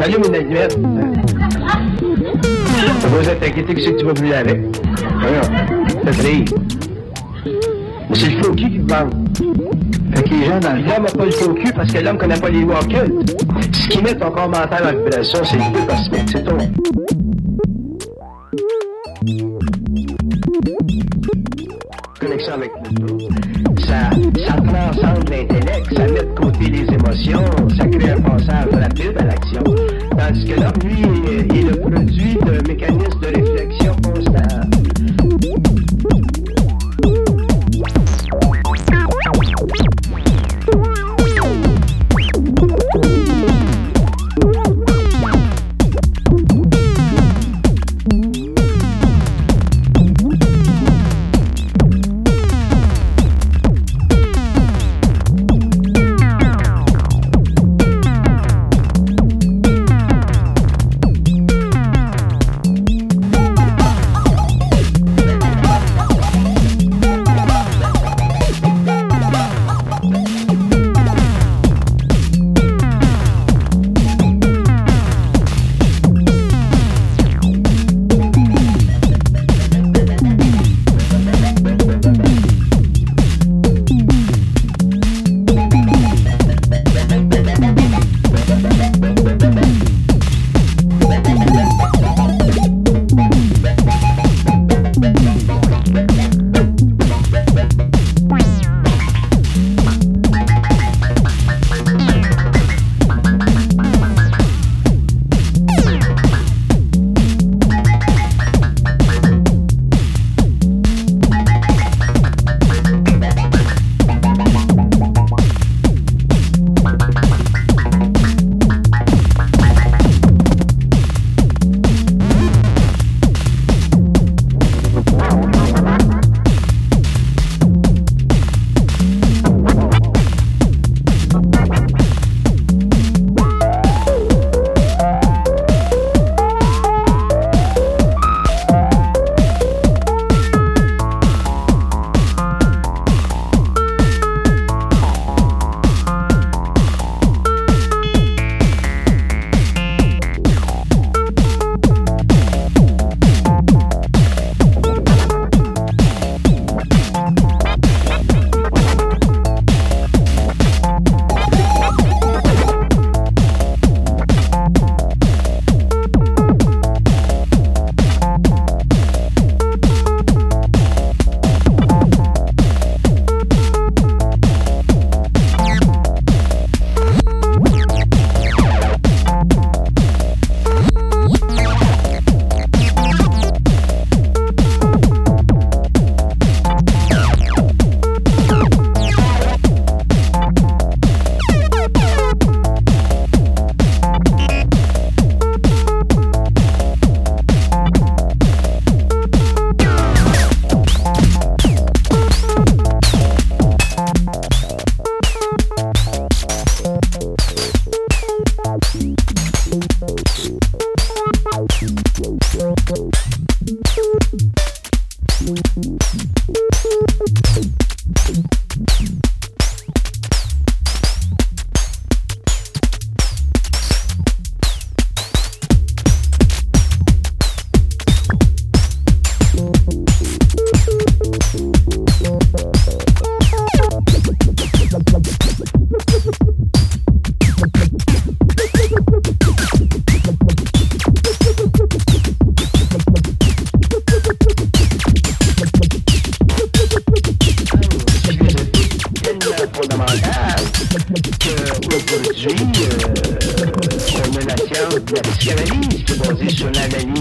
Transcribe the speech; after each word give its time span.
T'allumes 0.00 0.22
une 0.28 0.34
allumette. 0.34 0.80
Pas 3.02 3.08
besoin 3.08 3.34
de 3.34 3.38
t'inquiéter 3.38 3.74
que 3.74 3.82
c'est 3.82 3.92
que 3.92 3.98
tu 3.98 4.06
vas 4.06 4.14
brûler 4.14 4.32
avec. 4.32 4.60
Ça 6.04 6.10
trille. 6.12 6.44
Mais 7.44 8.16
c'est 8.16 8.30
le 8.30 8.42
faux 8.42 8.54
cul 8.54 8.70
qui 8.70 8.80
te 8.80 8.90
manque. 8.90 9.12
Fait 10.14 10.22
que 10.22 10.30
les 10.30 10.46
gens 10.46 10.58
dans 10.58 10.72
le 10.72 10.82
l'homme 10.82 11.02
n'a 11.02 11.10
pas 11.10 11.24
le 11.26 11.30
faux 11.30 11.52
cul 11.52 11.72
parce 11.74 11.92
que 11.92 11.98
l'homme 11.98 12.16
connaît 12.16 12.40
pas 12.40 12.48
les 12.48 12.62
lois 12.62 12.80
occultes. 12.80 13.36
Ce 13.72 13.88
qui 13.88 14.02
met 14.02 14.14
ton 14.14 14.30
commentaire 14.30 14.86
en 14.86 14.96
vibration, 14.96 15.40
c'est 15.44 15.56
le 15.56 15.64
feu 15.64 15.86
cosmique, 15.86 16.30
c'est 16.32 16.44
tout. 16.44 16.56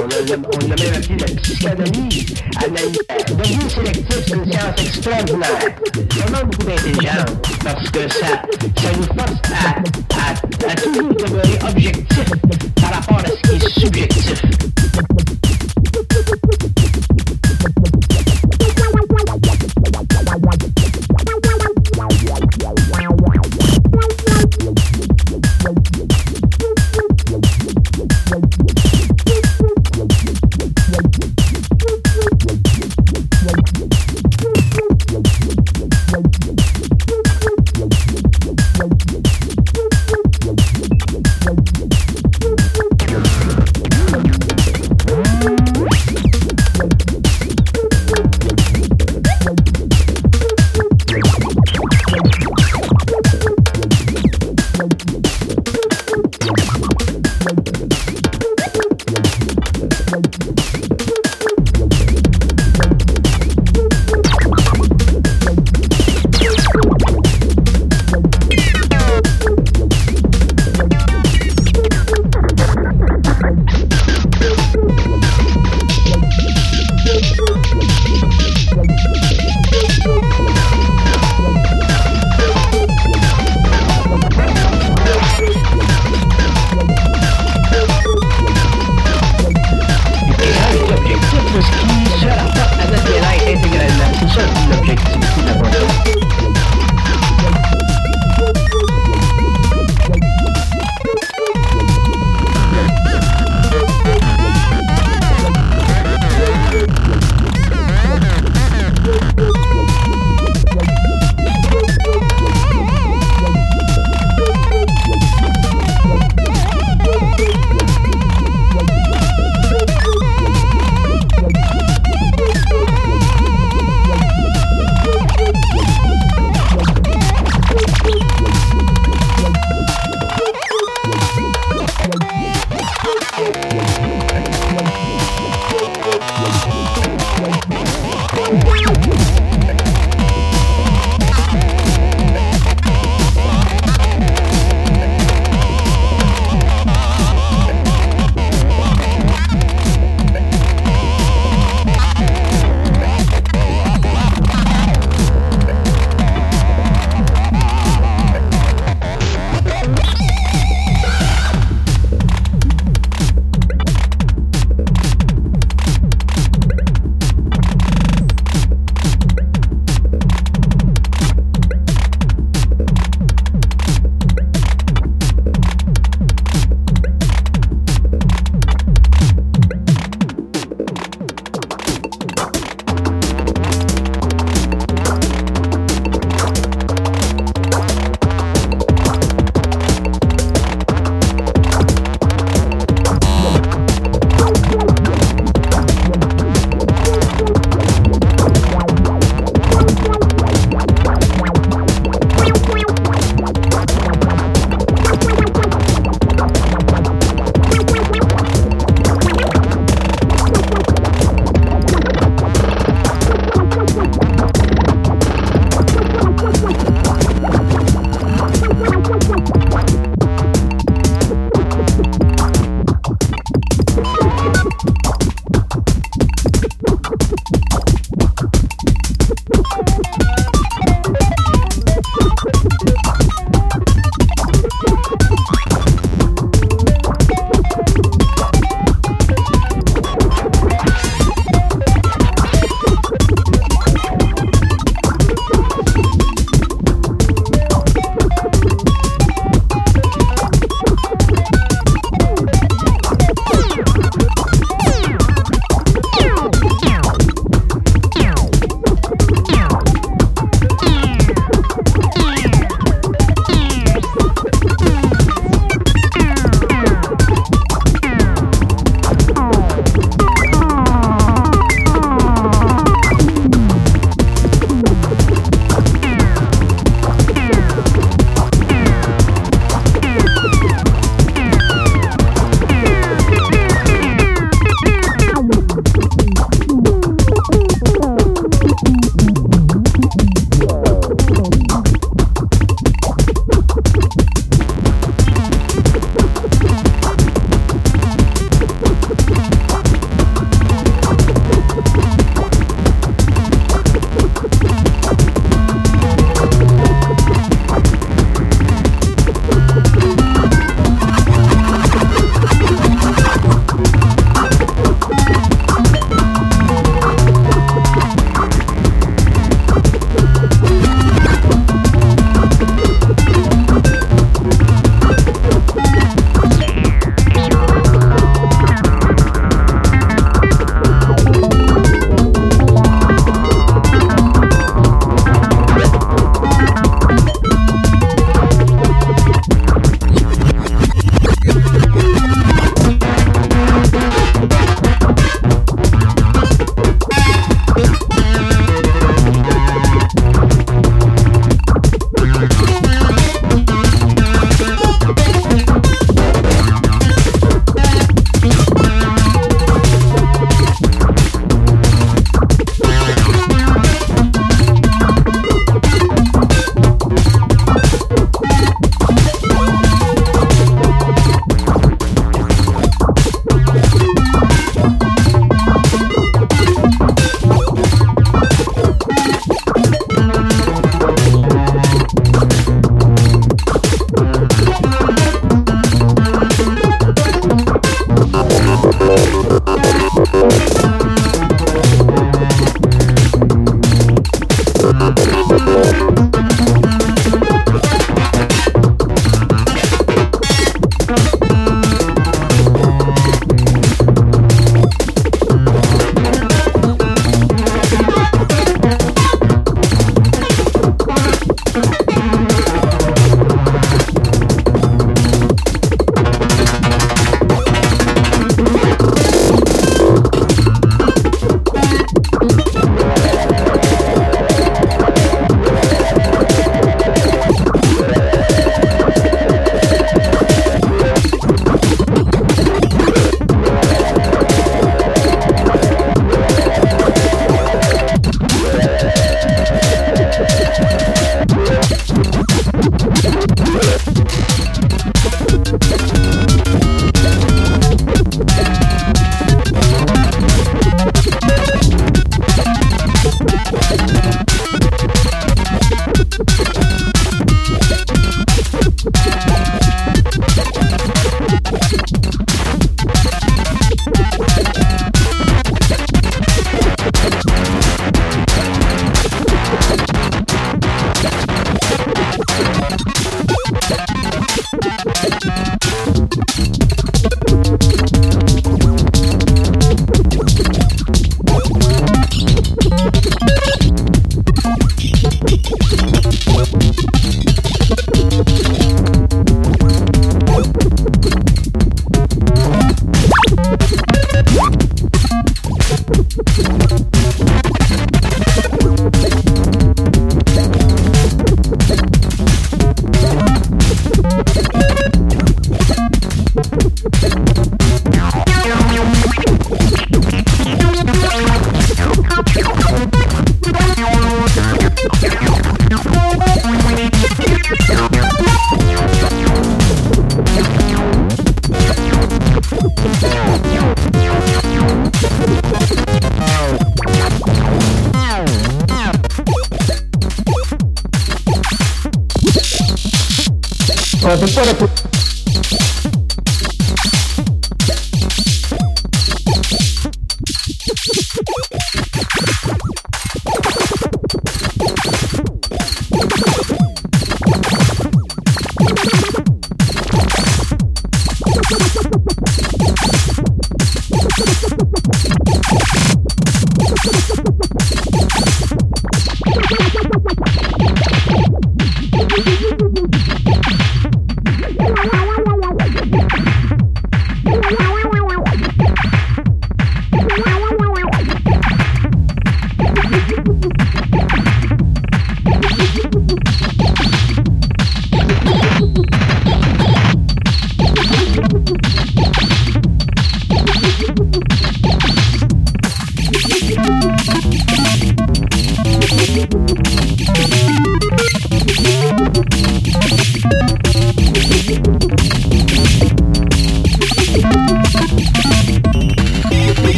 on, 0.00 0.08
a 0.08 0.22
même 0.22 0.44
appelé 0.44 1.16
la 1.18 1.26
psychanalyse. 1.40 2.34
Analyse. 2.64 2.98
Devenir 3.28 3.70
sélectif, 3.70 4.18
c'est 4.26 4.34
une 4.34 4.52
science 4.52 4.80
extraordinaire. 4.80 5.58
Vraiment 6.10 6.46
beaucoup 6.46 6.64
d'intelligence, 6.64 7.24
parce 7.64 7.90
que 7.90 8.08
ça, 8.08 8.26
ça 8.26 8.88
nous 8.96 9.04
force 9.04 9.40
à, 9.52 9.68
à, 10.16 10.70
à 10.70 10.74
toujours 10.74 11.10
objectif 11.68 12.24
par 12.80 12.94
rapport 12.94 13.18
à 13.18 13.28
ce 13.28 13.50
qui 13.50 13.56
est 13.56 13.80
subjectif. 13.80 14.42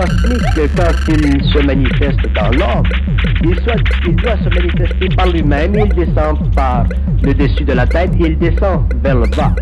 Cosmique, 0.00 0.42
quand 0.76 0.92
il 1.08 1.44
se 1.52 1.58
manifeste 1.66 2.32
dans 2.34 2.50
il, 2.50 2.82
il, 3.42 4.16
doit 4.16 4.36
se 4.36 4.48
manifester 4.48 5.08
par 5.16 5.28
lui-même, 5.28 5.74
il 5.74 5.88
descend 5.94 6.54
par 6.54 6.86
le 7.22 7.34
dessus 7.34 7.64
de 7.64 7.72
la 7.72 7.86
tête 7.86 8.10
et 8.20 8.28
il 8.28 8.38
descend 8.38 8.92
vers 9.02 9.16
le 9.16 9.26
bas. 9.36 9.54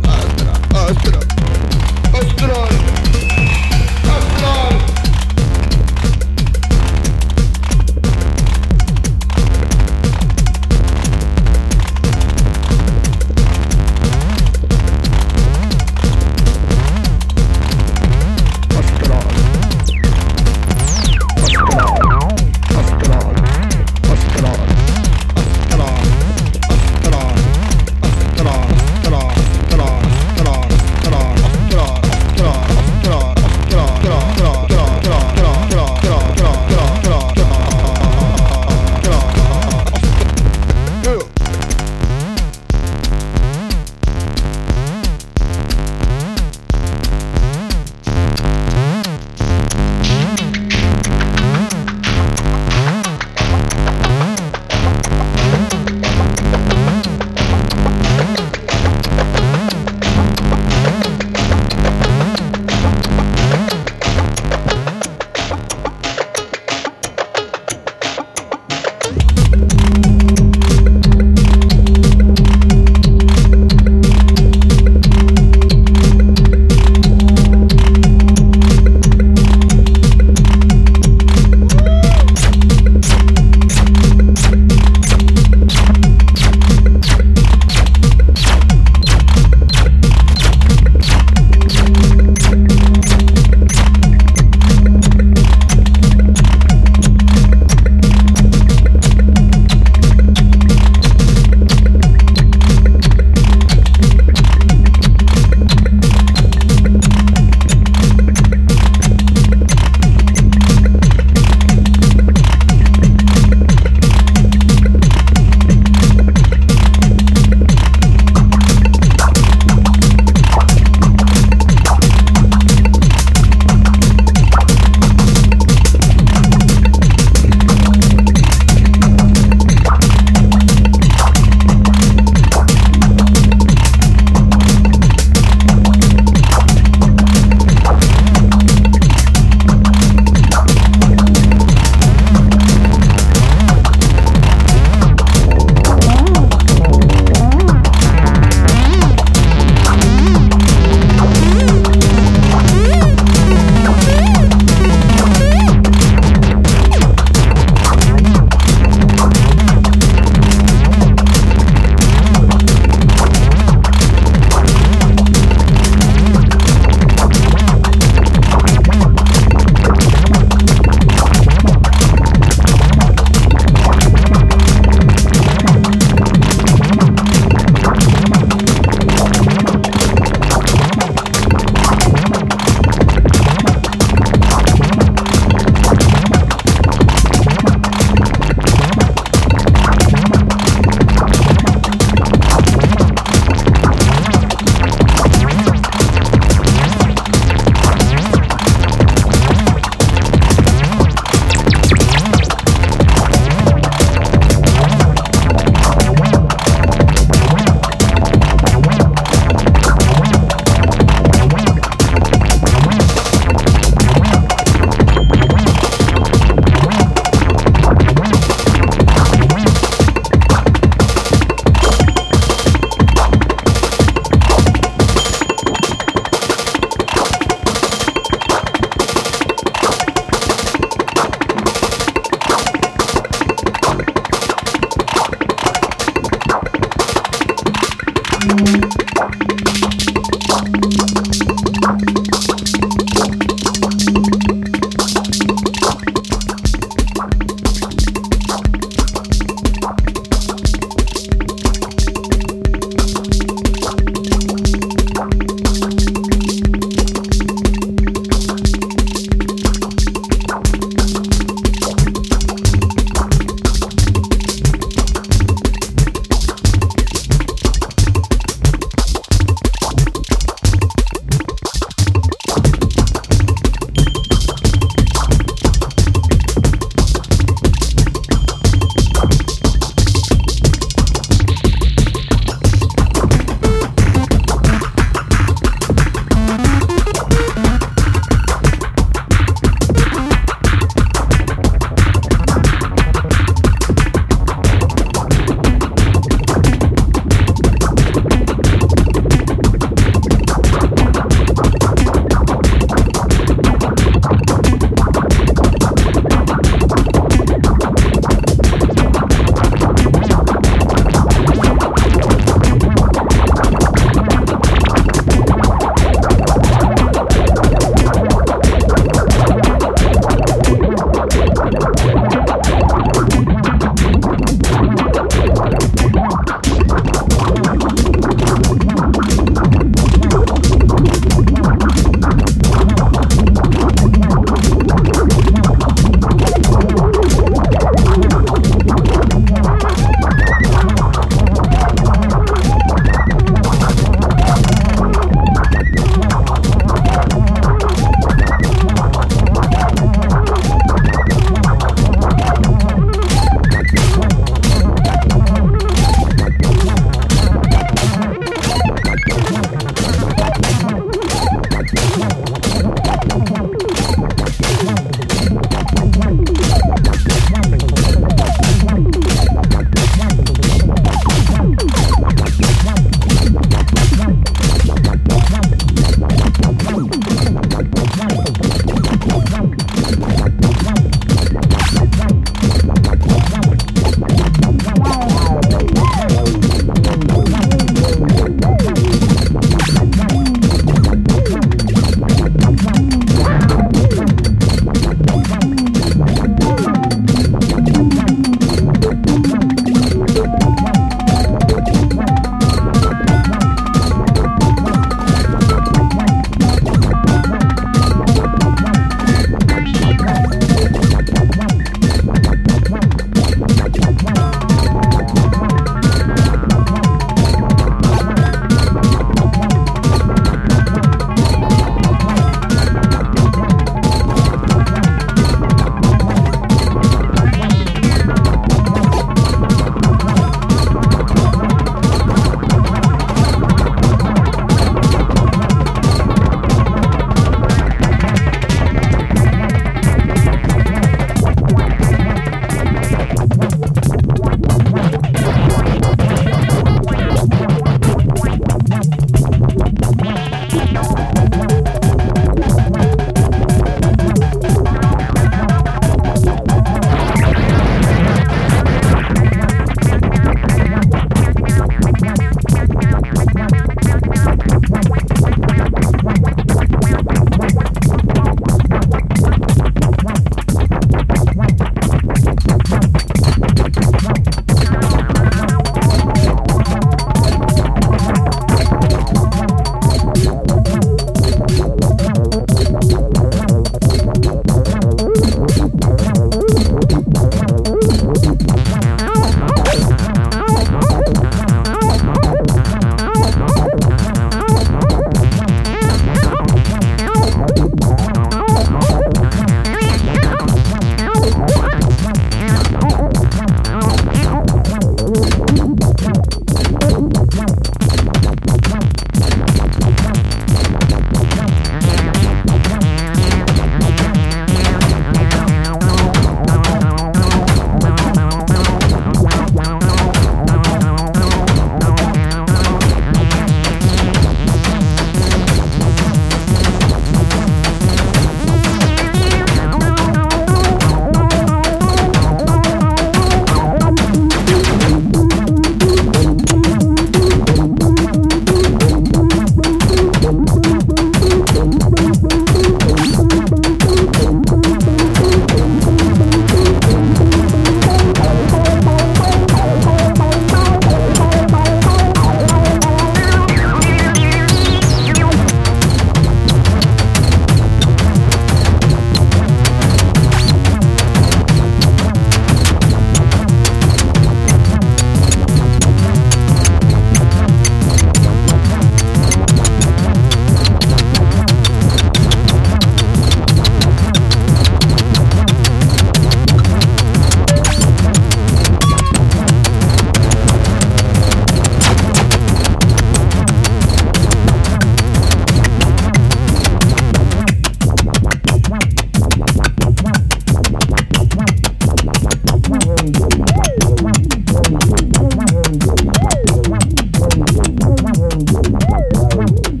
Thank 599.51 599.87
you. 599.87 600.00